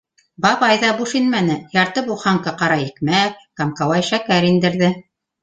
[0.43, 4.93] Бабай ҙа буш инмәне, ярты буханка ҡара икмәге, камкауай шәкәр индерҙе.